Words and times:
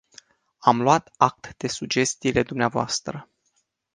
Am 0.57 0.81
luat 0.81 1.11
act 1.17 1.53
de 1.57 1.67
sugestiile 1.67 2.43
dumneavoastră. 2.43 3.27